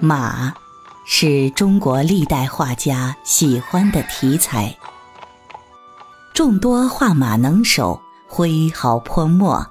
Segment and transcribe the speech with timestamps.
[0.00, 0.52] 马
[1.06, 4.76] 是中国历代画家喜欢的题材，
[6.32, 9.66] 众多画马能手挥毫泼墨，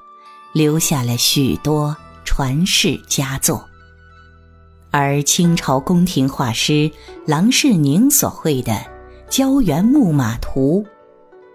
[0.52, 3.68] 留下了许多传世佳作。
[4.91, 6.91] 而清朝宫廷画师
[7.26, 8.72] 郎世宁所绘的
[9.27, 10.84] 《胶原木马图》，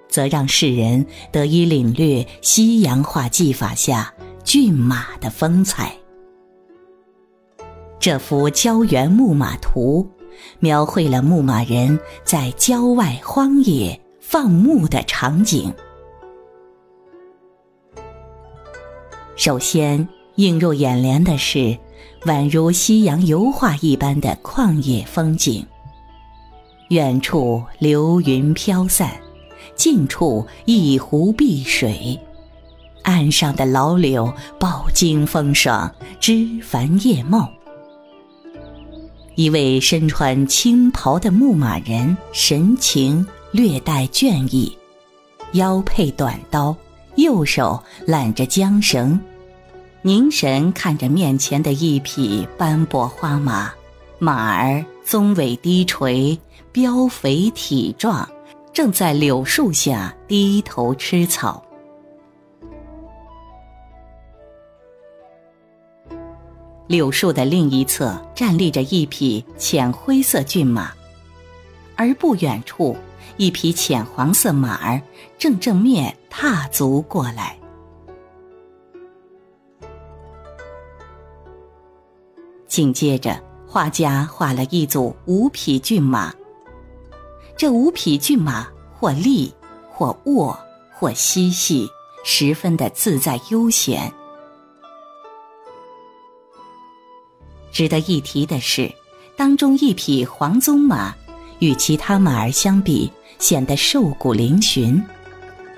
[0.09, 4.13] 则让世人得以领略西洋画技法下
[4.43, 5.97] 骏马的风采。
[8.01, 10.09] 这幅胶原木马图，
[10.61, 15.73] 描绘了牧马人在郊外荒野放牧的场景。
[19.35, 21.77] 首先映入眼帘的是，
[22.23, 25.67] 宛如西洋油画一般的旷野风景。
[26.91, 29.11] 远处流云飘散，
[29.75, 32.19] 近处一湖碧水，
[33.03, 37.49] 岸上的老柳饱经风霜，枝繁叶茂。
[39.39, 44.77] 一位身穿青袍的牧马人，神情略带倦意，
[45.53, 46.75] 腰佩短刀，
[47.15, 49.17] 右手揽着缰绳，
[50.03, 53.71] 凝神看着面前的一匹斑驳花马。
[54.19, 56.37] 马儿鬃尾低垂，
[56.73, 58.29] 膘肥体壮，
[58.73, 61.63] 正在柳树下低头吃草。
[66.89, 70.91] 柳树的另一侧站立着一匹浅灰色骏马，
[71.97, 72.97] 而不远处，
[73.37, 75.01] 一匹浅黄色马儿
[75.39, 77.59] 正正面踏足过来。
[82.67, 86.33] 紧接着，画家画了一组五匹骏马。
[87.55, 88.67] 这五匹骏马
[88.99, 89.53] 或立，
[89.91, 90.59] 或卧，
[90.95, 91.87] 或嬉戏，
[92.25, 94.11] 十分的自在悠闲。
[97.73, 98.91] 值得一提的是，
[99.37, 101.15] 当中一匹黄鬃马
[101.59, 105.01] 与其他马儿相比，显得瘦骨嶙峋。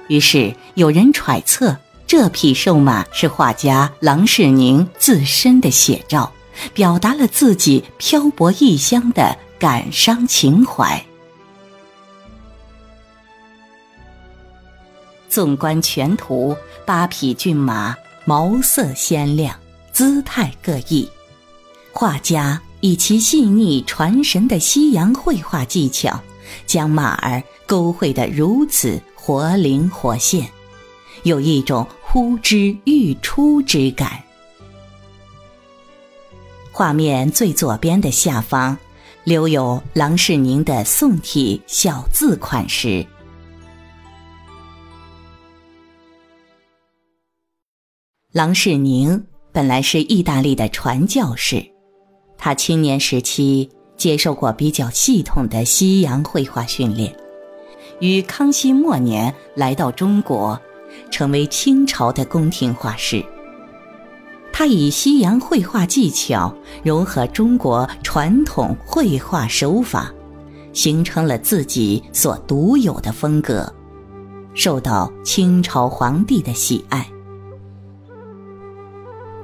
[0.08, 6.32] 于是有人揣测，这匹瘦马是画家郎世宁自身的写照，
[6.74, 11.04] 表达了自己漂泊异乡的感伤情怀。
[15.28, 19.56] 纵观全图，八匹骏马毛色鲜亮，
[19.92, 21.08] 姿态各异。
[22.00, 26.18] 画家以其细腻传神的西洋绘画技巧，
[26.64, 30.48] 将马儿勾绘得如此活灵活现，
[31.24, 34.18] 有一种呼之欲出之感。
[36.72, 38.78] 画面最左边的下方，
[39.24, 43.06] 留有郎世宁的宋体小字款式。
[48.32, 49.22] 郎世宁
[49.52, 51.62] 本来是意大利的传教士。
[52.42, 53.68] 他青年时期
[53.98, 57.14] 接受过比较系统的西洋绘画训练，
[58.00, 60.58] 于康熙末年来到中国，
[61.10, 63.22] 成为清朝的宫廷画师。
[64.50, 70.10] 他以西洋绘画技巧融合中国传统绘画手法，
[70.72, 73.70] 形成了自己所独有的风格，
[74.54, 77.06] 受到清朝皇帝的喜爱。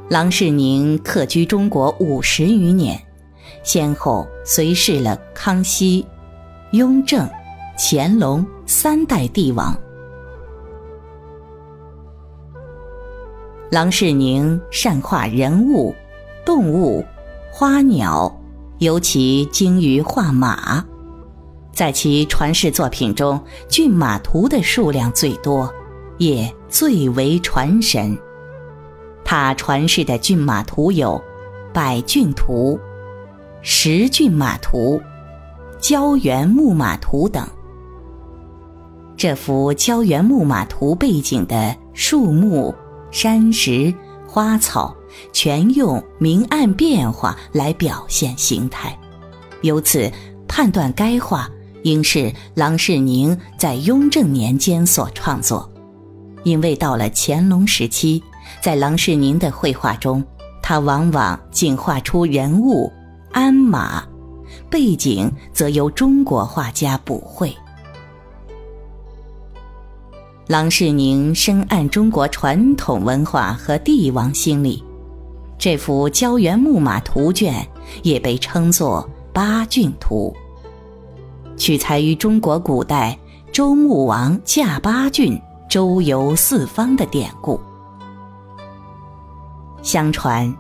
[0.08, 2.96] 郎世宁客居中国五十余年，
[3.64, 6.06] 先后随侍了康熙、
[6.70, 7.28] 雍正、
[7.76, 9.76] 乾隆三代帝王。
[13.68, 15.92] 郎世宁善画人物、
[16.44, 17.04] 动物、
[17.50, 18.32] 花鸟，
[18.78, 20.86] 尤其精于画马，
[21.72, 25.68] 在其传世作品中，骏马图的数量最多，
[26.18, 28.16] 也最为传神。
[29.26, 31.20] 他传世的骏马图有
[31.72, 32.74] 《百骏图》
[33.60, 34.98] 《十骏马图》
[35.80, 37.44] 《胶原木马图》等。
[39.16, 42.72] 这幅胶原木马图背景的树木、
[43.10, 43.92] 山石、
[44.28, 44.94] 花草，
[45.32, 48.96] 全用明暗变化来表现形态，
[49.62, 50.08] 由此
[50.46, 51.50] 判断该画
[51.82, 55.68] 应是郎世宁在雍正年间所创作，
[56.44, 58.22] 因为到了乾隆时期。
[58.60, 60.22] 在郎世宁的绘画中，
[60.62, 62.92] 他往往仅画出人物、
[63.32, 64.04] 鞍马，
[64.70, 67.54] 背景则由中国画家补绘。
[70.48, 74.82] 郎世宁深谙中国传统文化和帝王心理，
[75.58, 77.66] 这幅胶原木马图卷
[78.04, 80.32] 也被称作《八骏图》，
[81.58, 83.18] 取材于中国古代
[83.52, 85.36] 周穆王驾八骏
[85.68, 87.60] 周游四方的典故。
[89.86, 90.52] 相传，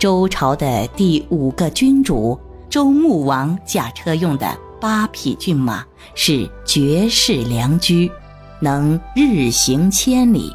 [0.00, 2.36] 周朝的第五个君主
[2.68, 5.84] 周穆王驾车用的八匹骏马
[6.16, 8.10] 是绝世良驹，
[8.58, 10.52] 能日行千里。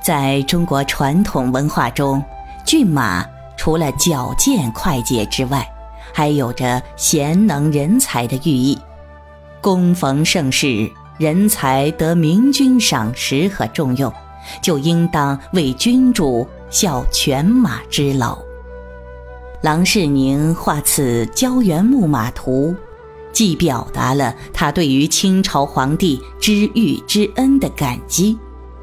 [0.00, 2.22] 在中国传统文化中，
[2.64, 3.26] 骏马
[3.56, 5.68] 除了矫健快捷之外，
[6.14, 8.78] 还有着贤能人才的寓意。
[9.60, 10.88] 恭逢盛世，
[11.18, 14.12] 人才得明君赏识和重用，
[14.62, 18.38] 就应当为君主效犬马之劳。
[19.62, 22.74] 郎世宁画此胶原木马图，
[23.32, 28.38] 既表达了他对于清朝皇帝知遇之恩的感激，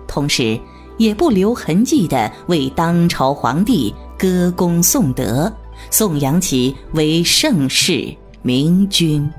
[0.06, 0.60] 同时
[0.98, 5.52] 也不留痕迹地为当朝皇帝歌功颂德，
[5.90, 9.30] 颂扬其为盛世明君。